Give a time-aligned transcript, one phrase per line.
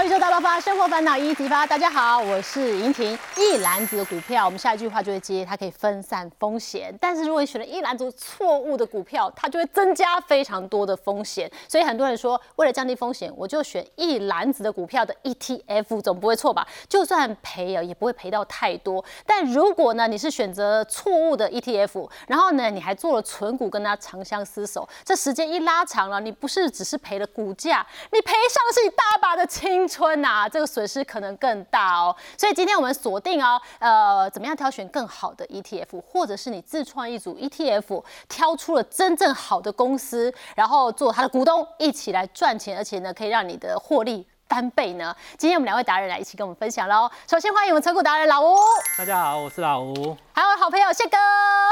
[0.00, 1.66] 小宇宙大爆发，生活烦恼一一提发。
[1.66, 3.18] 大家好，我是莹婷。
[3.36, 6.96] 一篮子的股票，我们下一句话就会接，它可以分散风险。
[6.98, 11.50] 但是如果你选了一篮子错误的股票，它就会增加非常多的风险。
[11.68, 16.66] 所以很多人说，为了降低风险，我就选一篮子的股票的 ETF，总不会错吧？
[16.88, 19.04] 就算赔啊，也不会赔到太多。
[19.26, 32.14] 但如果呢，你是选择错误的 ETF，然后呢，你还做了存股跟它长相厮守，这时间一拉长了，你不是只是赔了股价，你赔上的是你大把的青春呐，这个损失可能更大哦。
[32.38, 45.14] 所以今天我们锁定哦，呃，怎么样挑选更好的 ETF，或者是你自创一组 ETF，挑出了真正好的公司，然后做它的股东，一起来赚钱，而且呢，可以让你的获利翻倍呢。
[45.36, 47.10] 今天我们两位达人来一起跟我们分享喽。
[47.28, 48.56] 首先欢迎我们成股达人老吴，
[48.96, 50.16] 大家好，我是老吴。
[50.32, 51.16] 还有好朋友谢哥。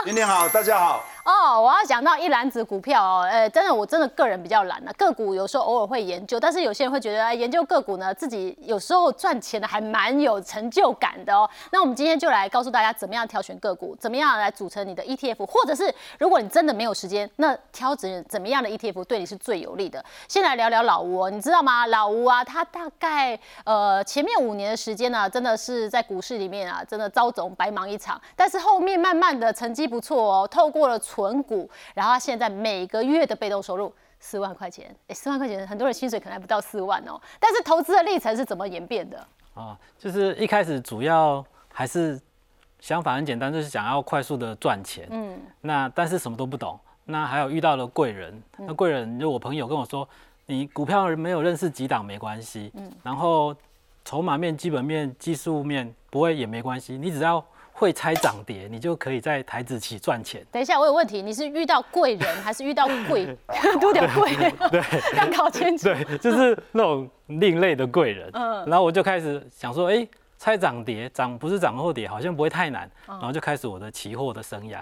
[0.04, 1.04] 今天好，大家好。
[1.28, 11.46] 哦，我要讲到一篮子股票哦，呃，真的，我真的个人比较懒啊，个股有时候偶尔会研究，但是有些人会觉得，哎，研究个股呢，自己有时候赚钱的还蛮有成就感的哦。
[11.70, 20.02] 那我们今天就来告诉大家，怎么样挑选个股，怎么样来组成你的 ETF，或者是如果你真的没有时间，那挑怎怎么样的 ETF 对你是最有利的。
[20.28, 21.86] 先来聊聊老吴，你知道吗？
[21.88, 30.98] 老吴啊，他大概呃前面五年的时间呢，真的是在股市里面啊，真的招总白忙一场，但是后面慢慢的成绩不错哦，透过了。
[31.18, 37.20] 存股，然后他现在每个月的被动收入四万块钱，哎，四万块钱，很多人薪水可能还不到四万哦。
[37.40, 39.26] 但是投资的历程是怎么演变的？
[39.54, 42.20] 啊，就是一开始主要还是
[42.78, 45.08] 想法很简单，就是想要快速的赚钱。
[45.10, 50.08] 嗯，那但是什么都不懂，那还有遇到了贵人，那贵人就我朋友跟我说，
[50.46, 53.52] 你股票没有认识几档没关系，嗯，然后
[54.04, 57.44] 筹码面、基本面、技术面不会也没关系，你只要。
[57.78, 60.44] 会猜涨跌，你就可以在台子期赚钱。
[60.50, 63.36] 等一下，我有问题，你是遇到贵人还是遇到贵？
[63.80, 64.34] 多点贵。
[64.68, 64.82] 对，
[65.14, 65.84] 刚搞清楚。
[65.84, 68.28] 对，就是那种另类的贵人。
[68.32, 68.66] 嗯。
[68.66, 72.90] 然后我就开始想说，哎，猜涨跌，涨不是涨或跌，好像不会太难。
[73.06, 74.80] 然后就开始我的期货的生涯。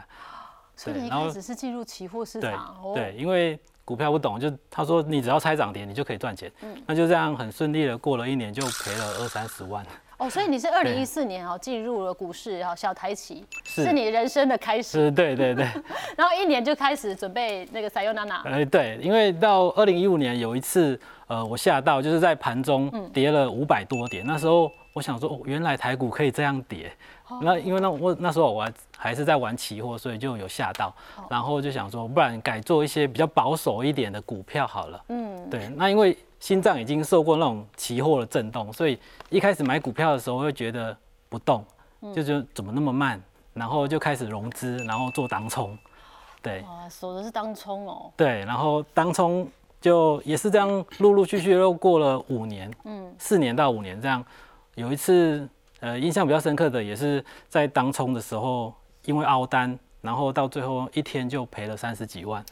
[0.74, 2.76] 所以你一开始是进入期货市场。
[2.94, 6.50] 对，因为股票不懂，就他说你只要猜涨跌，你就可以赚钱。
[6.62, 6.82] 嗯。
[6.86, 9.84] 那就这样很顺利的过了一年，就赔了二三十万。
[10.18, 14.98] 哦，所以你是二零一四年哦进入了股市，然后小台企是你人生的开始。
[14.98, 15.64] 是，对对对。
[16.16, 18.40] 然后一年就开始准备那个撒优娜娜。
[18.46, 26.90] 哎，对，因为到二零一五年有一次，呃，我吓到，就是在盘中跌了五百多点，那时候我想说，哦，原来台股可以这样跌。
[27.42, 30.94] 那因为那我那时候我还还是在玩期货，所以就有吓到，
[31.28, 35.04] 然后就想说，不然改做一些比较保守一点的股票好了。
[35.08, 36.16] 嗯，对，那因为。
[36.38, 38.98] 心脏已经受过那种期货的震动，所以
[39.30, 40.96] 一开始买股票的时候会觉得
[41.28, 41.64] 不动，
[42.14, 43.20] 就就怎么那么慢，
[43.54, 45.76] 然后就开始融资，然后做当冲，
[46.42, 49.48] 对，哇，守的是当冲哦，对，然后当冲
[49.80, 54.24] 就也是这样，陆陆续续又过了五年，嗯，四年到五年这样，
[54.74, 55.48] 有一次
[55.80, 58.72] 呃印象比较深刻的也是在当冲的时候，
[59.06, 62.44] 因为凹单，然后到最后一天就赔了三十几万，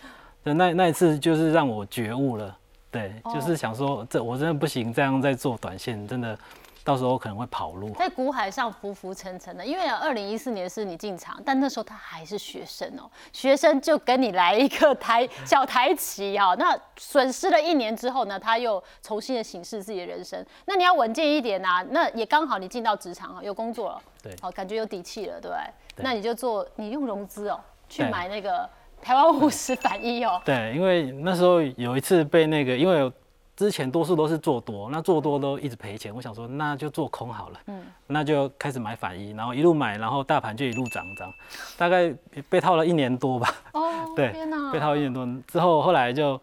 [0.43, 2.57] 那那那一次就是让我觉悟了。
[2.95, 6.39] 对，就是想说，这我真的不行，这样在做短线，真的
[6.85, 7.91] 到时候可能会跑路。
[7.95, 20.47] 在股海上浮浮沉沉的，因为二零一四年是你进场，但那时候他还是学生哦，学生就跟你来一个台小台棋哈，那损失了一年之后呢，他又重新的审视自己的人生。
[20.67, 26.05] 那你要稳健一点啊，那也刚好你进到职场啊，有工作了，对，好，感觉有底气了，对不对？
[26.05, 28.71] 那你就做，你用融资哦，去买那个。
[29.05, 33.13] 台湾五十反一哦， 对，因为那时候有一次被那个，因为
[33.55, 41.31] 之前多数都是做多，那做多都一直赔钱，我想说那就做空好了，嗯，那就开始买反一，然后一路买，然后大盘就一路涨涨，
[41.77, 42.13] 大概
[42.49, 44.35] 被套了一年多吧，哦， 对，
[44.73, 46.41] 被套一年多之后，后来就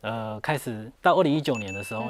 [0.00, 2.06] 呃开始到二零一九年的时候，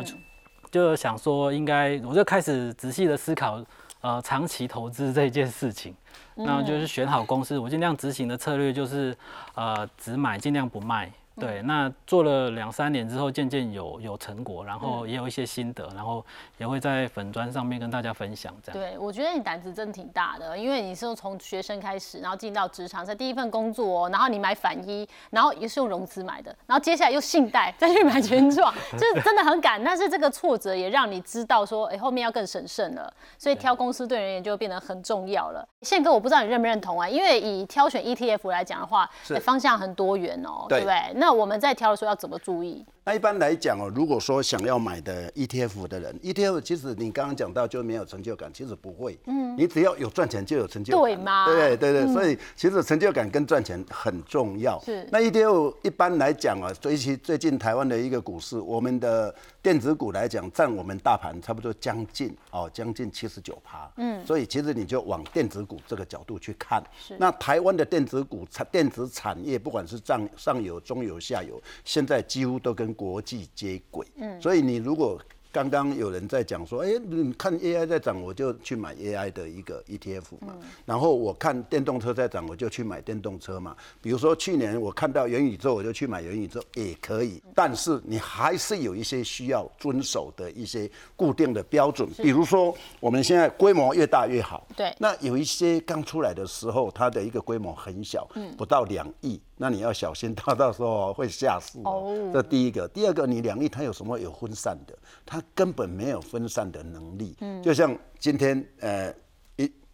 [0.70, 3.62] 就想说应该我就开始仔细的思考
[4.00, 5.94] 呃长期投资这件事情。
[6.34, 9.16] 那就是选好公司，我尽量执行的策略就是，
[9.54, 11.10] 呃，只买尽量不卖。
[11.38, 16.24] 对，那做了两三年之后，渐渐有有成果，然后也有一些心得，然后
[16.58, 18.54] 也会在粉砖上面跟大家分享。
[18.62, 29.82] 这样，对我觉得你胆子真挺大的，因为你是从学生开始，然后进到职场，在第一份工作，然后你买反一，然后也是用融资买的，然后接下来又信贷再去买全创， 就是真的很敢。
[29.82, 33.12] 但是这个挫折也让你知道说，哎，后面要更审慎了。
[33.38, 35.66] 所以挑公司对人也就变得很重要了。
[35.80, 37.08] 宪哥，我不知道你认不认同啊？
[37.08, 39.08] 因为以挑选 ETF 来讲的话，
[39.40, 41.21] 方向很多元哦，对不对？
[41.22, 42.84] 那我们在挑的时候要怎么注意？
[43.04, 49.18] 那一般来讲哦，如果说想要买的 ETF 的人，ETF 其实你刚刚讲到就没有成就感，其实不会。
[49.26, 51.02] 嗯，你只要有赚钱就有成就感。
[51.02, 54.80] 对吗对对对，所以其实成就感跟赚钱很重要。
[54.84, 63.90] 是那 ETF 一般来讲啊，最近最近台湾的一个股市，我们的电子股来讲，占我们大盘差不多将近哦，将近七十九趴。
[63.96, 66.80] 嗯，所以其实你就往电子股这个角度去看。
[66.96, 74.06] 是那台湾的电子股产电子产业，不管是上上游、中游、下游，现在几乎都跟国际接轨。
[74.16, 75.18] 嗯，所以你如果
[75.54, 80.56] 刚刚有人在讲说，哎、你看 AI 在涨，我就去买 AI 的一个 ETF 嘛。
[80.86, 83.76] 然后我看电动车在涨，我就去买电动车嘛。
[84.00, 87.42] 比如说去年我看到元宇宙，我就去买元宇宙也可以。
[87.54, 94.66] 但是你还是有一些需要遵守的一些固定的标准，比如说我们现在规模越大越好。
[94.74, 102.30] 对那有一些刚出来的时候，它的一个规模很小，不到两亿，那你要小心，它到时候会吓死哦哦。
[102.32, 104.98] 这第一个，第二个，你两亿它有什么有分散的？
[105.24, 107.36] 它根本没有分散的能力。
[107.62, 109.14] 就像今天呃。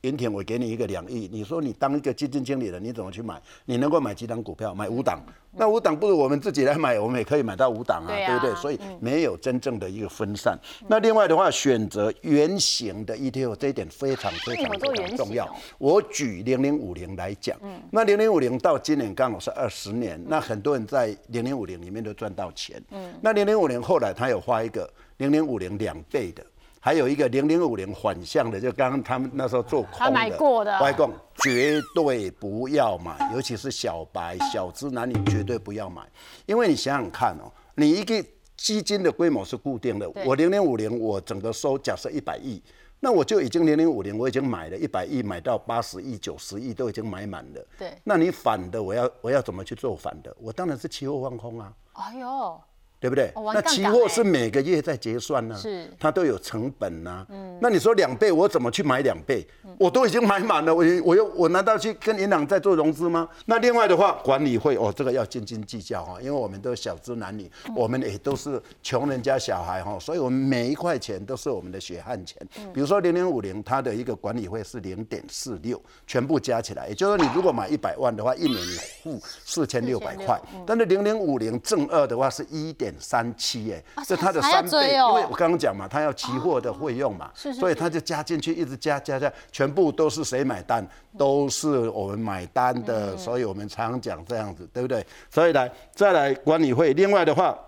[0.08, 3.40] 银银田，我给你一个两亿，你说你当一个基金经理人，你怎么去买？
[3.66, 4.74] 你能够买几档股票？
[4.74, 5.22] 买五档，
[5.52, 8.60] 那五档不如我们自己来买，我们也可以买到五档啊，对啊对不对？
[8.60, 10.58] 所以没有真正的一个分散。
[10.88, 15.54] 那另外的话，选择圆形的 ETF 这一点非常非常非常重要。
[15.76, 17.58] 我举零零五零来讲，
[17.90, 22.82] 那零零五零到今年刚好是二十年，那很多人在零零五零里面都赚到钱。
[23.20, 24.88] 那零零五零后来他有花一个
[25.18, 26.42] 零零五零两倍的。
[26.80, 36.02] 还有一个零零五零反向的，就刚刚他们那时候做空的，他买过的外公绝对不要买，尤其是小白、小资男女绝对不要买，
[36.46, 38.24] 因为你想想看哦，你一个
[38.56, 42.62] 基金的规模是固定的，我零零五零我整个收假设一百亿，
[43.00, 47.66] 那我就已经零零五零我已经买了一百亿，买到八十亿、九十亿都已经买满了。
[47.78, 50.34] 对那你反的，我要我要怎么去做反的？
[50.40, 51.72] 我当然是期货放空啊。
[51.92, 52.60] 哎呦，
[53.00, 53.52] 对不对哦？
[53.54, 57.26] 那期货是每个月在结算呢、是它都有成本呐、
[57.60, 59.46] 那你说两倍，我怎么去买两倍？
[59.78, 63.28] 我都已经买满了，我我又我难道去跟银行在做融资吗？
[63.46, 72.36] 那另外的话，管理费哦，这个要斤斤计较哈，因为我们都小资男女，我们也都是穷人家小孩哈，所以我们每一块钱都是我们的血汗钱。
[72.74, 80.40] 比如说零零五零，它的一个管理费是零点四六，全部加起来，也就是说你如果买一百万的话，一年你付四千六百块。
[80.66, 90.86] 但是零零五零正二的话是一点三七，哎，这它的三倍，哦因为我刚刚讲嘛，它要期货的费用嘛，是是是所以它就加进去，一直加加加，全部都是谁买单？
[91.16, 95.04] 都是我们买单的，嗯所以我们常讲这样子，对不对？
[95.30, 97.58] 所以来再来管理费，另外的话。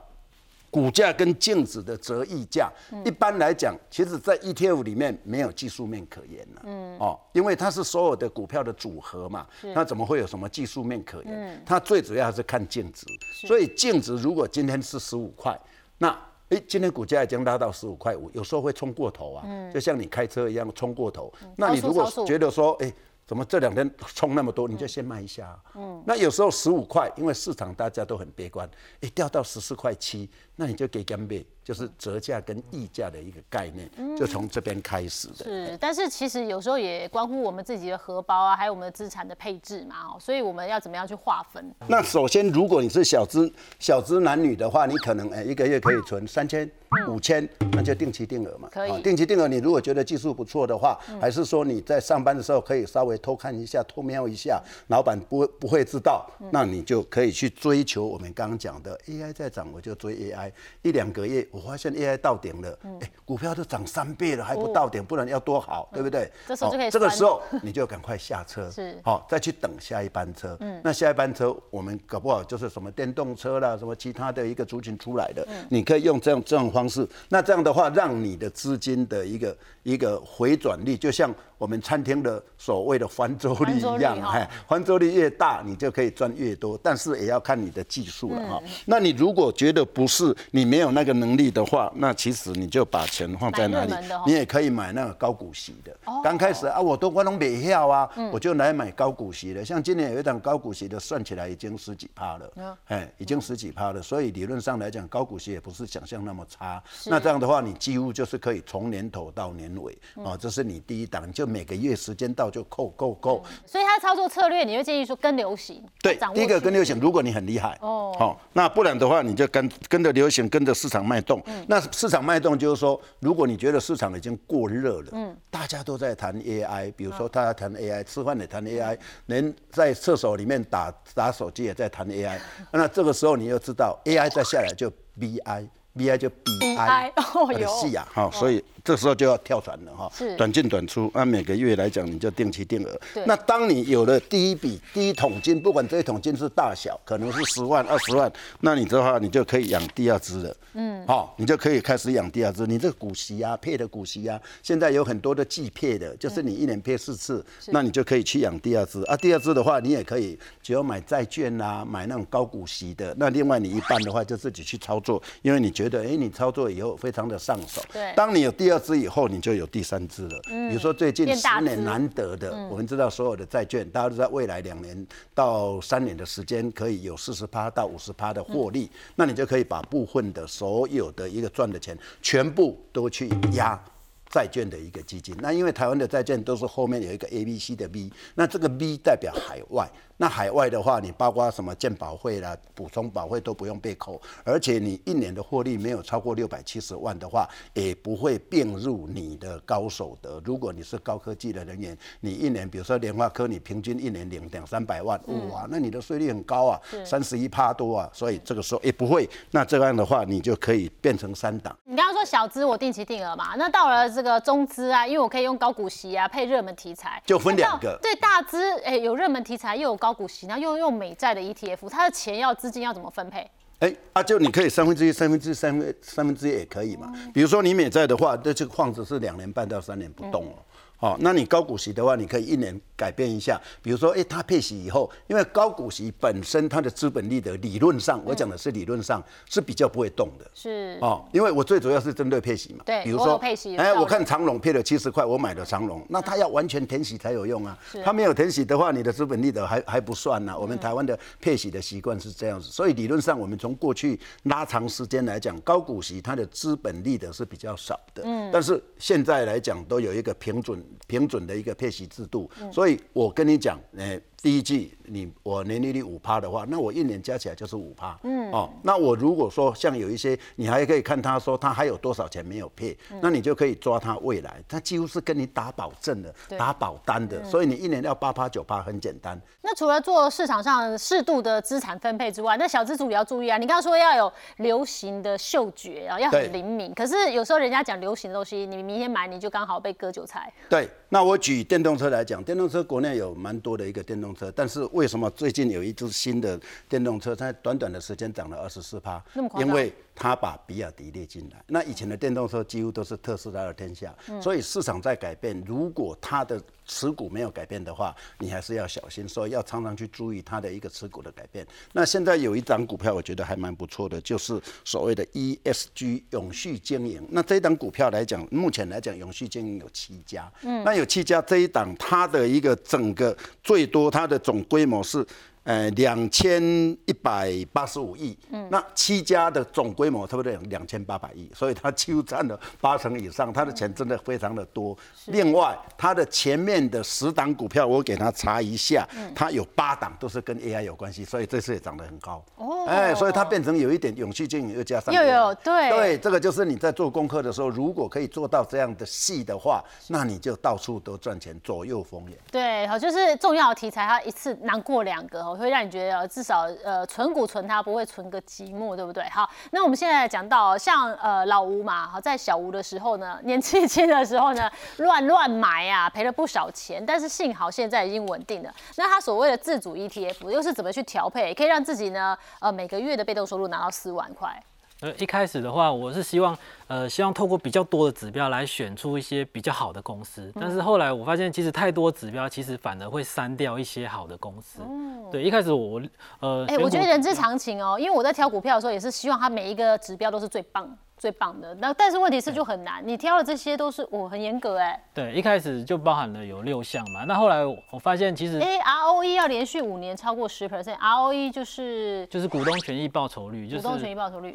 [0.71, 2.71] 股价跟净值的折溢价，
[3.05, 6.63] 一般来讲，其实在 ETF 里面没有技术面可言了。
[6.65, 11.63] 嗯，哦，因为它是所有的股票的组合嘛，它怎么会有什么技术面可言？
[11.67, 13.05] 它最主要还是看净值。
[13.47, 15.59] 所以净值如果今天是十五块，
[15.99, 16.17] 那
[16.51, 21.33] 诶，今天股价已经拉到十五块五，有时候会冲过头啊，就像你开车一样冲过头。
[21.57, 22.93] 那你如果觉得说，诶，
[23.27, 28.69] 怎么这两天冲那么多，你就先卖一下、嗯，那有时候十五块，因为市场大家都很悲观，
[29.01, 33.89] 一掉到十四块七，那你就给干贝，就是折价跟溢价的一个概念，
[34.19, 35.45] 就从这边开始的。
[35.45, 41.73] 是，但是其实有时候也关乎我们自己的荷包啊，还有我们的资产的配置嘛，哦，所以我们要怎么样去划分？
[41.87, 46.69] 那首先，如果你是小资小资男女的话，你可能哎一个月可以存三千、
[47.07, 48.69] 五千，那就定期定额嘛。
[48.73, 60.51] 可以啊定期定额，你如果觉得技术不错的话，还是说你在上班的时候可以稍微偷看一下、偷瞄一下，老板不不会知道，那你就可以去追求我们刚刚讲的 AI 在涨，我就追 AI。
[60.83, 66.31] 一两个月，我发现 AI 到顶了，哎，股票都涨三倍了，还不到顶，不然要多好，对不对？
[66.47, 70.59] 这时候就可以哦这个时候 你就赶快下车，是好、再去等下一班车。
[70.83, 77.07] 那下一班车我们搞不好就是什么电动车啦，什么其他的一个族群出来的，你可以用这样这种方式。
[77.29, 88.63] 那这样的话，让你的资金的一个一个回转率，就像我们餐厅的所谓的翻桌率一样，哈哎，翻桌率越大，你就可以赚越多，但是也要看你的技术了哈。
[88.87, 93.93] 那你如果觉得不是你没有那个能力的话，那其实你就把钱放在哪里？
[94.25, 95.95] 你也可以买那个高股息的。
[96.25, 99.63] 刚开始啊，我都我拢没票啊，我就来买高股息的。
[99.63, 104.01] 像今年有一档高股息的，算起来已经十几趴了，哎，已经十几趴了。
[104.01, 106.83] 所以理论上来讲，高股息也不是想象那么差。
[107.05, 109.93] 那这样的话，你几乎就是可以从年头到年尾，
[110.25, 113.45] 啊，这是你第一档，就每个月时间到就扣扣扣。
[113.67, 117.89] 所以它的操作策略，你会建议说跟流行，对第一个跟流行，如果你很厉害哦。
[117.91, 121.43] 哦，好，那不然的话，你就跟跟着流行，跟着市场脉动。
[121.67, 132.39] 那市场脉动就是说，如果你觉得市场已经过热了，嗯，大家都在谈 AI，比如说大家谈 AI，吃饭也谈 AI，连在厕所里面打打手机也在谈 AI。
[132.73, 137.69] 那这个时候你又知道 AI 再下来就 BI，BI 就 BI，哦有。
[137.69, 141.11] 细呀，哈，所以这时候就要跳船了哈是，短进短出。
[141.15, 143.01] 按每个月来讲，你就定期定额。
[143.27, 150.57] 那当你有了第一笔第一桶金，不管这一桶金是大小，可能是十万、二十万，那你的话，你就可以养第二只了。
[150.75, 152.67] 嗯，好，你就可以开始养第二只。
[152.67, 159.17] 你这个股息啊，配的股息啊，现在有很多的季配的，就是你一年配四次，那你就可以去养第二只啊。
[159.17, 163.15] 第二只的话，你也可以只要买债券啦、买那种高股息的。
[163.19, 167.83] 那另外你一半的话，就自己去操作，因为你觉得，哎、你操作以后非常的上手。
[167.93, 170.41] 对当你有第二支以后，你就有第三支了。
[170.69, 183.81] 比如说最近十年难得的，我们知道所有的债券，大家都在未来两年到三年的时间可以有四十趴到五十趴的获利，那你就可以把部分的所有的一个赚的钱，全部都去压。
[184.31, 200.41] 债券的一个基金，那因为台湾的债券都是后面有一个 A、B、C 的 B，那这个 B 代表海外，那海外的话，你包括什么健保会啦、补充保费都不用被扣，而且你一年的获利没有超过六百七十万的话，也不会并入你的高手得。
[200.45, 205.21] 如果你是高科技的人员，你一年比如说联发科，你平均一年领两三百万，
[205.51, 211.77] 哇，那你的税率很高啊，三十一趴多啊，所以这个时候也不会，那这样的话你就可以变成三档。
[211.85, 223.51] 你刚刚说小资我定期定额嘛，那到了这个中资啊，因为我可以用高股息啊配热门题材，就分两个对大资哎、有热门题材又有高股息，然后又用美债的 ETF，它的钱要资金要怎么分配？
[223.79, 227.11] 哎、啊，就你可以三分之一、三分之一、三分三分之一也可以嘛。
[227.33, 230.61] 比如说你美债的话，那这个矿子是两年半到三年不动哦。
[231.01, 240.45] 好、那你高股息的话，你可以一年改变一下，比如说，哎、它配息以后，因为高股息本身它的资本利得理论上，我讲的是理论上是比较不会动的。
[240.53, 242.85] 是哦，因为我最主要是针对配息嘛。
[242.85, 247.79] 对比如说配息哎，我看长隆配了七十块，我买了长隆，那它要完全填息才有用啊。
[248.05, 258.23] 它没有填息的话，你的资本利得还还不算呢、我们台湾的配息的习惯是这样子，所以理论上我们从过去拉长时间来讲，高股息它的资本利得是比较少的。
[258.27, 258.51] 嗯。
[258.53, 264.21] 但是现在来讲，都有一个平准平准的一个配息制度，所以我跟你讲，哎。
[264.43, 268.19] 第一季你我年利率五趴的话，那我一年加起来就是五趴。
[268.23, 279.39] 嗯，哦，那我如果说像有一些，你还可以看他说他还有多少钱没有配，那你就可以抓他未来，他几乎是跟你打保证的，打保单的，所以你一年要八趴九趴很简单。
[279.63, 283.59] 那除了做市场上适度的资产分配之外，那小资主也要注意啊。
[283.59, 286.95] 你刚刚说要有流行的嗅觉啊，要很灵敏。
[286.95, 290.51] 可是有时候人家讲流行的东西，你明天买你就刚好被割韭菜。
[290.69, 299.51] 对，那我举电动车来讲，电动车国内有蛮多的一个电动车，但是为什么最近有一只新的电动车，它短短的时间涨了二十四趴那么？
[299.61, 301.63] 因为它把比亚迪列进来。
[301.67, 305.63] 那以前的电动车几乎都是特斯拉的天下，所以市场在改变。
[305.67, 311.67] 如果它的持股没有改变的话，你还是要小心，所以要常常去注意它的一个持股的改变。
[311.93, 317.27] 那现在有一张股票，我觉得还蛮不错的，就是所谓的 ESG 永续经营。
[317.31, 325.27] 那这一档股票来讲，目前来讲，永续经营有七家，嗯，那有七家这一档，它的一个整个最多它的总规模是。
[325.65, 326.63] 呃，两千
[327.05, 328.37] 一百八十五亿，
[328.71, 334.97] 那七家的总规模差不多有两千八百亿，所以它几乎占了八成以上，它的钱真的非常的多。
[335.27, 342.43] 另外，它的前面的十档股票，我给它查一下，它有八档都是跟 AI 有关系，所以这次也涨得很高。
[342.57, 342.87] 哦。
[342.87, 345.91] 哎，所以它变成有一点永续经营又加上又有对。
[345.91, 352.37] 对，这个就是你在做功课的时候，如果可以做到这样的细的话，那你就到处都赚钱，左右逢源。
[352.51, 359.23] 对，好，就是重要的题材，它一次囊过两个，哦会让你觉得至少呃存股存它不会存个寂寞，对不对？
[359.31, 368.75] 好，那我们现在讲到像呃老吴嘛，好在小吴的时候呢，年纪轻的时候呢，乱乱买啊，赔了不少钱，但是幸好现在已经稳定了。
[368.97, 374.63] 那他所谓的自主 ETF 又是怎么去调配，可以让自己呢呃每个月的被动收入拿到四万块？
[375.03, 376.55] 呃，一开始的话，我是希望，
[376.91, 380.53] 呃，希望透过比较多的指标来选出一些比较好的公司。
[380.61, 384.83] 但是后来我发现，其实太多指标，其实反而会删掉一些好的公司。
[384.85, 386.03] 嗯对，一开始我，
[386.41, 391.73] 呃，哎、我觉得人之常情哦，因为我在挑股票的时候也是希望它每一个指标都是最棒、最棒的。
[391.77, 397.25] 那但是问题是就很难，你挑的这些都是我、很严格哎、对，一开始就包含了有六项嘛。
[397.25, 404.53] 那后来我我发现，其实哎、ROE 要连续五年超过十 percent，ROE 就是就是股东权益报酬率，就是股东权益报酬率。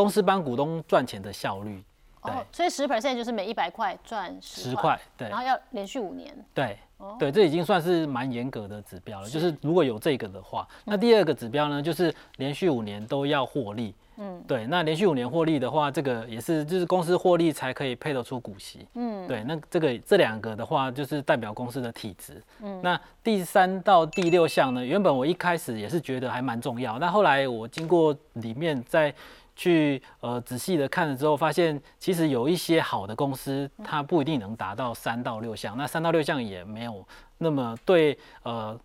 [0.00, 1.82] 公司帮股东赚钱的效率。
[2.22, 6.34] 对哦，所以十 percent 就是每一百块赚十十块，对然后要连续五年。
[6.54, 9.28] 对哦对，这已经算是蛮严格的指标了。
[9.28, 13.94] 就是如果有这个的话，那第二个指标呢，就是连续五年都要获利。
[14.18, 18.86] 嗯，对，那连续五年获利的话，这个也是就是公司获利才可以配得出股息。
[18.96, 22.42] 嗯，对，那这个这两个的话，就是代表公司的体质。
[22.60, 29.14] 嗯，那第三到第六项呢，原本我一开始也是觉得还蛮重要，那后来我经过里面再
[29.60, 38.80] 去呃仔细的看了之后，发现其实有一些好的公司，它不一定能达到三到六项，那三到六项也没有那么对呃。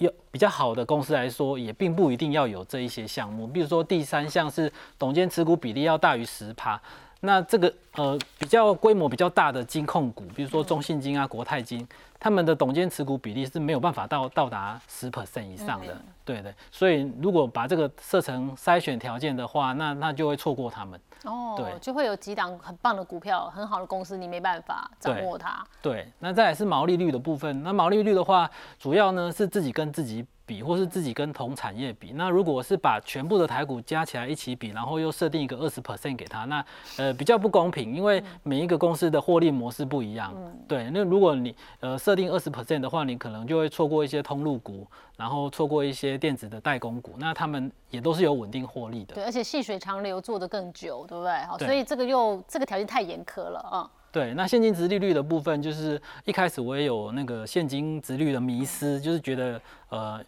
[0.00, 3.46] 有比较好的公司来说，也并不一定要有这一些项目。
[3.46, 4.68] 比如说第三项是
[4.98, 6.82] 董监持股比例要大于十趴，
[7.24, 11.86] 那这个呃比较规模比较大的金控股，比如说中信金啊、国泰金，
[12.20, 16.54] 他们的董监持股比例是没有办法到到达十 percent 以上的，对对。
[16.70, 21.00] 所以如果把这个设成筛选条件的话，那那就会错过他们。
[21.24, 25.64] 哦，对就会有几档很棒的股票，很好的公司，你没办法掌握它。
[25.80, 27.62] 对，那再来是毛利率的部分。
[27.62, 32.12] 那毛利率的话，主要呢是自己跟自己比，或是自己跟同产业比。
[32.14, 36.64] 那如果是把全部的台股加起来一起比，然后又设定一个二十 percent 给他，那
[36.96, 40.34] 呃比较不公平，因为每一个公司的获利模式不一样。
[40.68, 44.86] 对，那如果你呃设定二十 percent 的话，你可能就会错过一些通路股，
[45.16, 49.14] 然后错过一些电子的代工股，那他们也都是有稳定获利的。
[49.14, 51.32] 对，而且细水长流做得更久，对不对？
[51.44, 53.90] 好，所以这个又这个条件太严苛了啊。
[54.14, 60.24] 对，那现金值利率的部分，就是一开始我也有那个现金值率的迷失，就是觉得呃，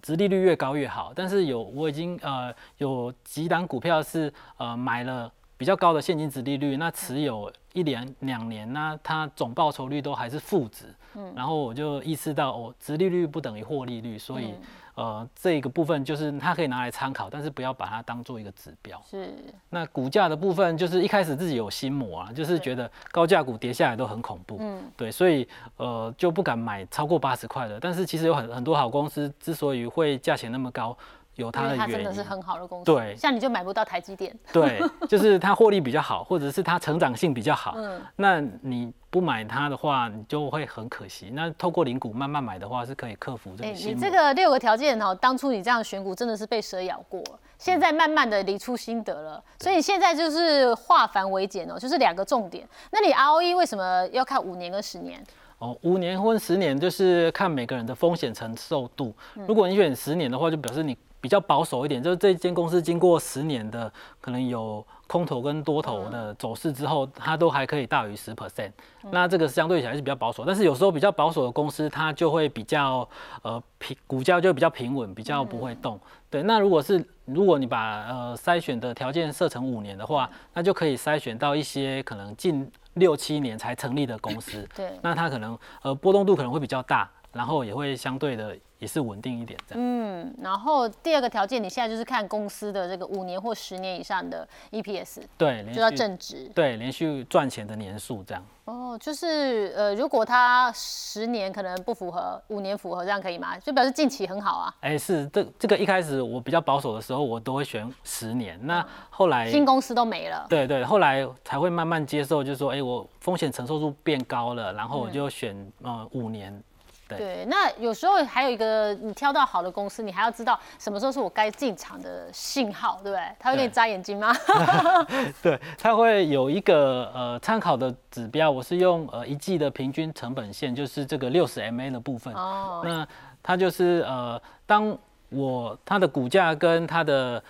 [0.00, 1.12] 值利率越高越好。
[1.14, 10.86] 但是有我已经呃有几档股票是呃买了比较高的现金值利率，那持有一年两年，那它总报酬率都还是负值。
[11.14, 14.54] 嗯，然后我就意识到哦，值利率不等于获利率，所以、
[15.00, 19.02] 呃这个部分就是它可以拿来参考，但是不要把它当做一个指标。
[19.10, 19.32] 是，
[19.70, 27.80] 那股价的部分，就是一开始自己有心魔啊，就是觉得高价股跌下来都很恐怖，嗯，对，所以呃就不敢买超过八十块的。
[27.80, 30.94] 但是其实有很很多好公司之所以会价钱那么高，
[31.36, 31.80] 有它的原因。
[31.80, 32.84] 它真的是很好的公司。
[32.84, 34.36] 对像你就买不到台积电。
[34.52, 37.74] 对， 就是它获利比较好，或者是它成长性比较好。
[37.76, 41.30] 嗯那你不买它的话，你就会很可惜。
[41.32, 43.94] 那透过零股慢慢买的话，是可以克服这哎、个心魔。
[43.94, 47.22] 你这个六个条件哦，当初你这样选股真的是被蛇咬过，
[47.58, 52.68] 现在慢慢的理出心得了，所以你现在就是化繁为简哦，就是两个重点。
[52.92, 55.20] 那你 ROE 为什么要看五年跟十年？
[55.58, 59.12] 哦，五年或十年就是看每个人的风险承受度。
[59.46, 68.70] 如果你选十年的话，就表示你比较保守一点，就是这间公司经过十年的可能有空头跟多头的走势之后，它都还可以大于十 percent。
[69.10, 73.08] 那这个相对起来是比较保守，但是有时候比较保守的公司，它就会比较
[73.42, 75.98] 呃平，股价就比较平稳，比较不会动。
[76.30, 84.66] 对，那如果是如果你把呃筛选的条件设成五年的话，那就可以筛选到一些可能近六七年才成立的公司。
[84.76, 89.84] 对，那它可能呃波动度可能会比较大，然后也会相对的也是稳定一点这样。
[89.84, 96.50] 嗯，然后第二个条件，你现在就是看公司的这个五年或十年以上的 EPS，对，连就要续正值。
[96.54, 98.44] 对连续赚钱的年数这样。
[98.64, 103.58] 哦，就是呃，如果它十年可能不符合，五年符合，这样可以吗？
[103.58, 104.74] 就表示近期很好啊。
[104.80, 108.58] 哎，是这这个一开始我比较保守的时候，我都会选十年。
[108.62, 110.46] 那后来新公司都没了。
[110.48, 116.62] 对对，后来才会慢慢接受，就是说，哎，我风险承受度变高了，然后我就选呃五年。
[117.10, 123.22] 对对，那有时候还有一个，你挑到好的公司，你还要知道什么时候是我该进场的信号，对不对？
[123.38, 124.34] 他会给你眨眼睛吗？
[125.42, 132.32] 对，他会有一个呃参考的指标，我是用呃一季的平均成本线，就是这个六十 MA 的部分。
[132.34, 133.06] 哦，那
[133.42, 134.96] 它就是呃，当
[135.30, 137.42] 我它的股价跟它的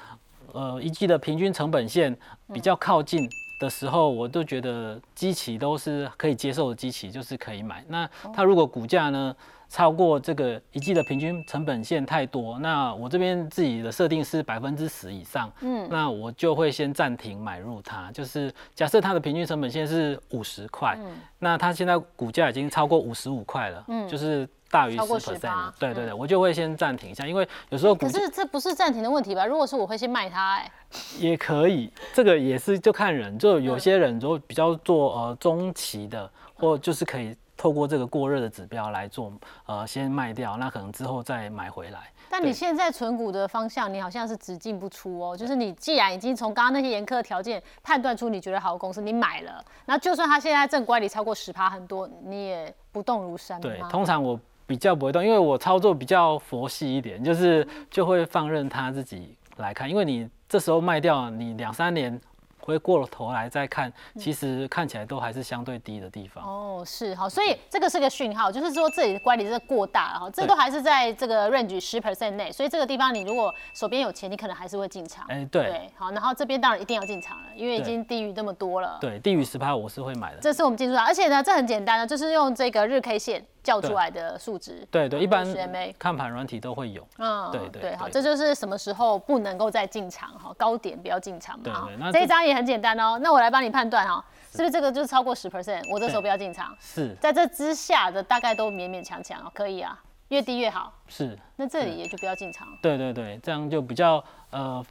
[0.52, 2.16] 呃一季的平均成本线
[2.52, 3.28] 比较靠近
[3.60, 7.84] 的时候，我都觉得机器都是可以接受的机器，就是可以买。
[7.88, 9.36] 那它如果股价呢
[9.70, 18.10] 超过这个一季的平均成本线太多，那我这边自己的设定是百分之十以上，嗯，那我就会先暂停买入它。
[18.10, 20.98] 就是假设它的平均成本线是五十块，
[21.38, 29.46] 那它现在股价已经超过五十五块了，嗯，就是大于十超过 percent 18了，对对对，我就会先暂停一下，因为有时候股可是这不是暂停的问题吧？
[29.46, 30.72] 如果是我会先卖它，哎，
[31.20, 39.30] 也可以，这个也是就看人，就有些人就比较做呃中期的，或就是可以透过这个过热的指标来做，
[39.66, 42.10] 呃先卖掉，那可能之后再买回来。
[42.30, 45.36] 但你现在存股的方向，你好像是只进不出哦。
[45.36, 62.18] 就是你既然已经从刚刚那些严苛的条件判断出你觉得好的公司，你买了，然后就算它现在正乖离超过十趴很多，你也不动如山对，通常我比较不会动，因为我操作比较佛系一点，就是就会放任它自己来看，因为你这时候卖掉，你两三年
[62.60, 66.44] 回过了头来再看，其实看起来都还是相对低的地方。
[66.44, 75.24] 哦，是好，所以这个是个讯号，就是说这里的乖离真的过大了哈，这都还是在这个 range 十 percent 内，所以这个地方你如果手边有钱，你可能还是会进场。
[75.28, 78.98] 哎，对，好，然后这边当然一定要进场了，因为已经低于那么多了。
[79.00, 80.40] 对，低于十趴我是会买的。
[80.40, 84.86] 这是我们进出场，而且呢，这很简单的，就是用这个日 K 线叫出来的数值。
[84.90, 85.46] 对对，一般
[85.98, 87.06] 看盘软体都会有。
[87.18, 91.88] 嗯，对对对，好，这就是什么时候不能够再进场哈，高点不要进场嘛。
[92.10, 96.74] 对这一张也很简单哦，那我来帮你判断哈，是不是这个就是超过十 percent，我这时候不要进场。
[96.80, 100.92] 是，在这之下的大概都勉勉强强哦，可以啊，越低越好。
[101.06, 102.66] 是，那这里也就不要进场。
[102.80, 104.84] 对对对，这样就比较呃，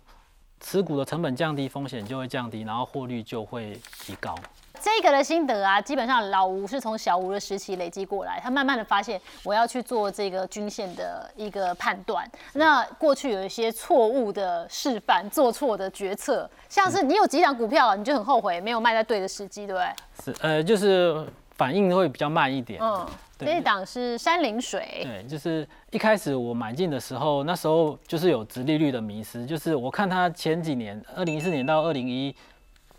[0.60, 4.36] 持股的成本降低，风险就会降低，然后获利就会提高。
[4.82, 12.26] 这个的心得啊，基本上老吴是从小吴的时期累积过来，他慢慢的发现我要去做这个均线的一个判断。
[12.54, 20.34] 那过去有一些错误的示范，做错的决策，像是你有几档股票，你就很后悔没有卖在对的时机，对不对？
[20.34, 22.82] 是，呃，就是反应会比较慢一点。
[22.82, 23.06] 嗯，
[23.38, 25.02] 这一档是山林水。
[25.04, 32.34] 对，就是一开始我买进的时候，那时候就是有直利率的迷失，就是我看它前几年，二零一四年到二零一。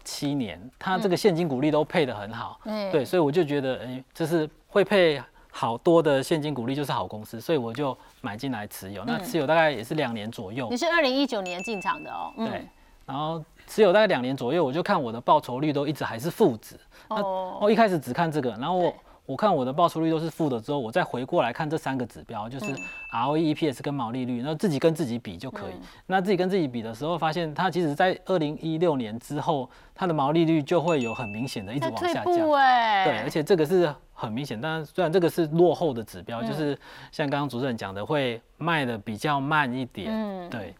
[0.05, 2.61] 七年，它这个现金股利都配得很好，
[2.93, 9.05] 对，所以我就觉得，哎，就是会配好多的现金股利就是好公司，所以我就买进来持有。
[9.05, 10.69] 那持有大概也是两年左右。
[10.71, 12.67] 你是二零一九年进场的哦，对，
[13.07, 16.77] 然后持有大概两年左右，我就看我的报酬率都一直还是负值。
[17.09, 18.95] 哦，我一开始只看这个，然后我。
[19.31, 22.75] 我看我的报酬率都是负的之后，我再回过来看这三个指标，就是
[23.13, 25.75] ROE、EPS 跟毛利率，那自己跟自己比就可以。
[26.07, 32.25] 那自己跟自己比的时候，发现它其实在二零一六年之后，它的毛利率就会有很明显的一直往下降。
[32.25, 36.77] 对，而且这个是很明显，但虽然这个是落后的指标，就是
[37.13, 40.09] 像刚刚主持人讲的，会卖的比较慢一点。
[40.11, 40.75] 嗯，对。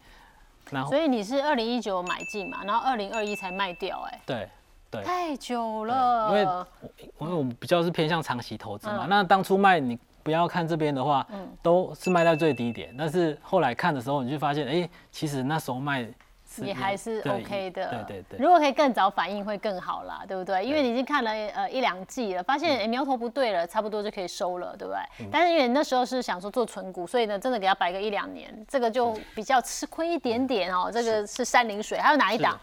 [0.71, 4.21] 然后，所以你是二零一九买进嘛，然后二零二一才卖掉，哎。
[4.25, 4.49] 对。
[4.99, 6.41] 太久了，因为
[7.19, 9.05] 因为我们比较是偏向长期投资嘛。
[9.07, 11.25] 那当初卖你不要看这边的话，
[11.61, 12.93] 都是卖在最低点。
[12.97, 16.05] 但是后来看的时候，你就发现，哎，其实那时候卖
[16.57, 17.89] 也还是 OK 的。
[17.89, 18.39] 对对对。
[18.39, 20.65] 如果可以更早反应会更好啦，对不对？
[20.65, 25.27] 因为你已经看了呃一两季了，发现苗头不对了，差不多就可以收了，对不对？
[25.31, 30.91] 但是因为那时候是想说做纯股，所以呢，真的给它摆个一两年，这个就比较吃亏一点点哦。
[30.91, 32.59] 这个是山林水，还有哪一档？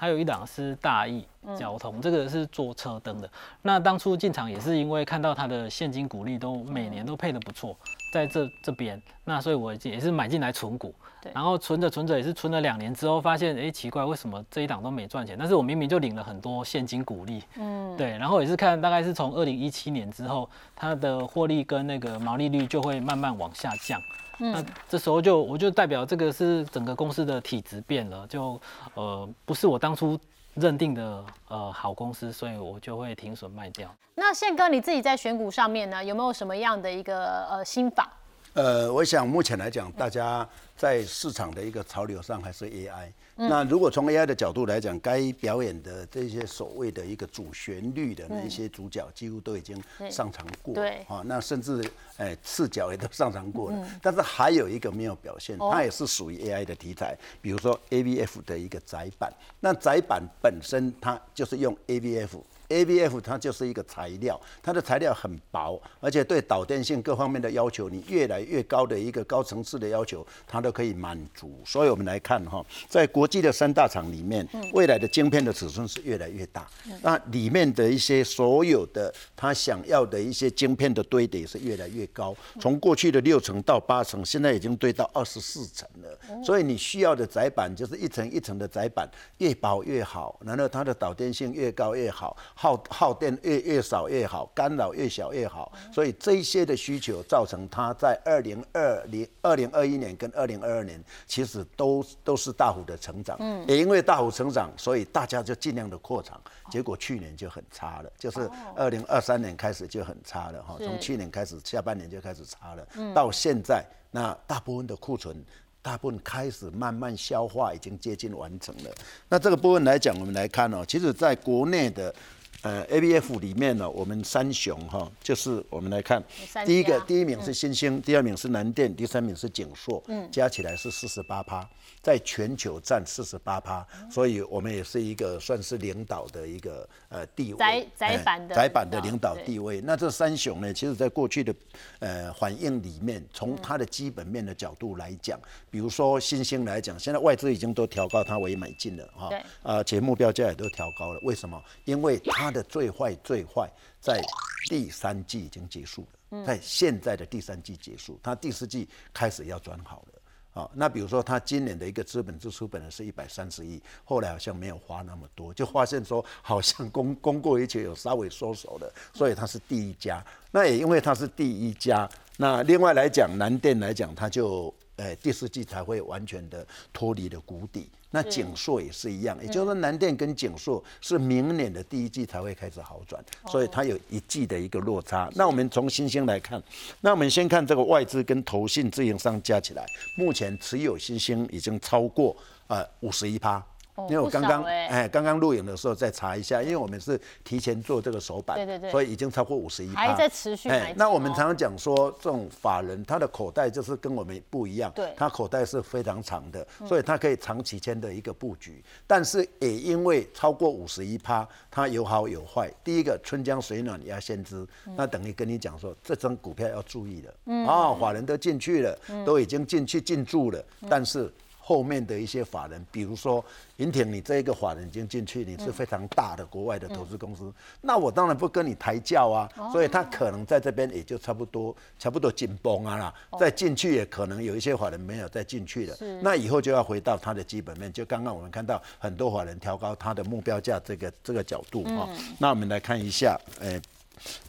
[0.00, 1.22] 还有一档是大益
[1.58, 3.28] 交通，这个是做车灯的。
[3.60, 7.76] 那当初进场也是因为看到它的现金股利都每年都配的不错，
[8.14, 10.94] 在这这边，那所以我也是买进来存股。
[11.34, 15.36] 然后存着存着也是存了两年之后，发现哎奇怪，为什么这一档都没赚钱？
[15.38, 17.42] 但是我明明就领了很多现金股利。
[17.56, 18.16] 嗯，对。
[18.16, 24.00] 然后也是看大概是从二零一七年之后，它的获利跟那个毛利率就会慢慢往下降。
[24.40, 28.60] 那这时候就我就代表这个是整个公司的体质变了，就
[28.94, 30.18] 呃不是我当初
[30.54, 33.94] 认定的呃好公司，所以我就会停损卖掉。
[34.14, 38.10] 那宪哥你自己在选股上面呢，有没有什么样的一个呃心法？
[38.54, 40.46] 呃，我想目前来讲，大家
[40.80, 43.12] 在市场的一个潮流上还是 AI。
[43.36, 49.78] 那如果从 AI 的角度来讲，该表演的这些所谓的一个主旋律的那些主角，几乎都已经
[50.10, 50.72] 上场过。
[50.72, 51.04] 对。
[51.06, 51.84] 啊，那甚至
[52.16, 53.86] 哎次角也都上场过了。
[54.00, 59.30] 但是还有一个没有表现，它也是属于 AI 的题材，比如说 AVF 的一个窄板。
[59.60, 62.40] 那窄板本身它就是用 ABF。
[62.70, 71.52] ABF 它就是一个材料，它的材料很薄，而且对导电性各方面的要求，你越来越高的一个高层次的要求，它都可以满足。
[71.64, 76.64] 所以我们来看哈，在国际的三大厂里面，未来的晶片的尺寸是越来越大，
[77.02, 86.44] 那里面的一些所有的他想要的一些晶片的堆叠是越来越高，从过去的六层到八层，现在已经堆到二十四层了。
[86.44, 92.36] 所以你需要的载板就是一层一层的载板，越薄越好，然后它的导电性越高越好。
[92.54, 103.36] 耗耗电越越少越好，干扰越小越好，所以这些的需求造成它在二零二零、二零二一年跟二零二二年其实都都是大幅的成长。
[103.40, 115.36] 嗯，也因为大幅成长，所以大家就尽量的扩厂，结果去年就很差了，就是二零二三年开始就很差了哈，从去年开始下半年就开始差了，到现在那大部分的库存。
[115.82, 118.90] 大部分开始慢慢消化，已经接近完成了。
[119.30, 122.14] 那这个部分来讲，我们来看哦，其实在国内的
[122.62, 126.22] 呃 ABF 里面呢，我们三雄哈，就是我们来看，
[126.66, 130.28] 第一个第一名是新兴，第二名是南电，第三名是景硕，嗯。
[130.30, 131.68] 加起来是四十八趴，
[132.02, 139.80] 在全球占四十八趴，所以我们也是一个算是领导的一个呃地位，窄窄哎板的窄板的领领导地位。
[139.80, 141.52] 那这三雄呢，其实在过去的
[141.98, 151.18] 呃反应里面，从它的基本面的角度来讲，比如说新兴来讲，现在外资已经都调高它为买进了哈对，啊，且目标价也都调高了。
[151.24, 151.60] 为什么？
[151.84, 154.20] 因为它的最坏最坏在
[154.68, 160.20] 第三季已经结束了，在现在的第三季结束，它第四季开始要转好了。
[160.52, 170.24] 好，那比如说他今年的一个资本支出本来是一百三十亿，后来好像没有花那么多，就发现说好像供供过于求有稍微收手了，所以它是第一家。
[170.50, 177.88] 那也因为它是第一家，那另外来讲南电来讲，它就呃第四季才会完全的脱离了谷底。
[178.10, 185.30] 那景硕也是一样，也就是说南电跟景硕是明年的第一季才会开始好转，所以它有一季的一个落差。
[185.34, 186.62] 那我们从新兴来看，
[187.00, 193.64] 那我们先看这个外资跟投信自营商加起来，目前持有新兴已经超过呃五十一趴。
[194.08, 208.82] 因为我刚刚哎刚刚录影的时候再查一下，因为我们是提前做这个手板，对对对所以已经超过五十一趴，还在持续买进那我们哦常常讲说，这种法人他的口袋就是跟我们不一样，对他口袋是非常长的，所以他可以长期间的一个布局。
[209.06, 212.70] 但是也因为超过五十一趴，它有好有坏。
[212.82, 221.30] 第一个春江水暖鸭先知，那等于跟你讲说，这张股票要注意了，啊，法人都进去了，都已经进去进驻了，但是。
[221.70, 223.44] 后面的一些法人，比如说
[223.76, 243.80] 银挺，你这一个法人已经进去，你是非常大的国外的投资公司，那我当然不跟你抬轿啊，所以他可能在这边也就差不多差不多紧绷啊啦，再进去也可能有一些法人没有再进去了，那以后就要回到它的基本面，就刚刚我们看到很多法人调高它的目标价这个这个角度哈，那我们来看一下，诶。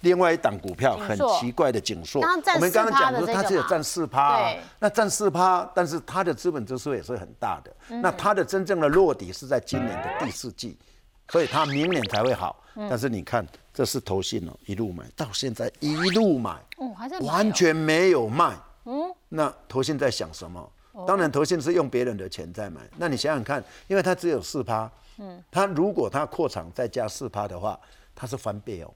[0.02, 7.76] 另外一档股票很奇怪的景硕，我们刚刚讲说它只有占四趴啊，那占四趴，但是它的资本支出也是很大的。
[7.90, 10.78] 嗯那它的真正的落底是在今年的第四季，
[11.30, 12.56] 所以它明年才会好。
[12.76, 16.56] 嗯但是你看，这是投信哦，一路买到现在一路买，
[17.22, 18.56] 完全没有卖。
[18.86, 20.72] 嗯，那投信在想什么？
[21.08, 22.82] 当然，投信是用别人的钱在买。
[22.98, 27.80] 那你想想看，因为它只有四趴，嗯，它如果它扩厂再加四趴的话，
[28.16, 28.94] 它是翻倍哦。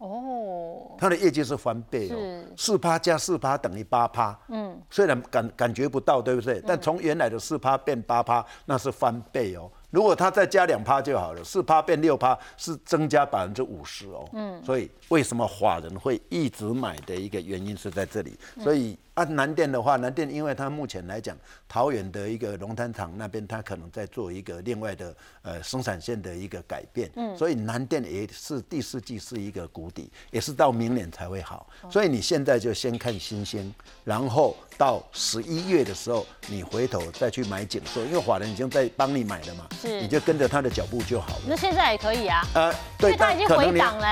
[0.00, 2.16] 哦，它的业绩是翻倍哦，
[2.56, 4.38] 四趴加四趴等于八趴。
[4.48, 6.58] 嗯，虽然感感觉不到，对不对？
[6.66, 9.70] 但从原来的四趴变八趴，那是翻倍哦。
[9.90, 14.26] 如果它再加两趴就好了，四趴变六趴是增加百分之五十哦。
[14.32, 18.38] 嗯，所以为什么法人会一直买的一个原因是在这里。
[18.58, 21.36] 所以按南电的话，南电因为它目前来讲，
[21.68, 27.10] 桃园的一个龙潭厂那边，它可能在做一个另外的呃生产线的一个改变。
[27.16, 31.66] 嗯，所以南电也是第四季是一个谷底，也是到明年才会好。
[31.90, 33.72] 所以你现在就先看新鲜，
[34.04, 41.42] 然后到十一月的时候，你回头再去买景硕，因为法人已经在帮你买了嘛，是你就跟着他的脚步就好了。
[41.48, 44.06] 那现在也可以啊，呃，对，他已经回档了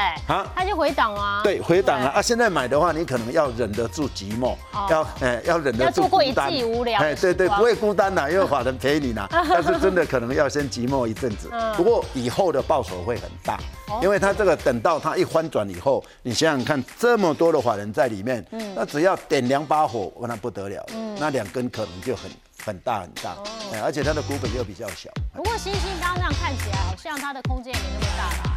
[0.54, 2.22] 他就回档了啊，对，回档了对啊！
[2.22, 6.50] 现在买的话，你可能要忍得住寂寞，哦要哎要忍得住孤单。
[6.50, 9.28] 季无聊哎，对对，不会孤单呐，因为法人陪你啦。
[9.30, 11.48] 但是真的可能要先寂寞一阵子。
[11.52, 11.74] 嗯。
[11.74, 14.00] 不过以后的报酬会很大，哦。
[14.02, 18.74] 因为他这个等到他一翻转以后，你想想看，这么多的法人在里面，嗯。
[18.74, 20.86] 那只要点两把火，那不得了了，
[21.18, 22.30] 那两根可能就很
[22.64, 23.44] 很大很大，哦。
[23.72, 25.10] 哎而且它的股本又比较小。
[25.34, 28.56] 不过星星刚刚这样看起来，好像它的空间也没那么大啦，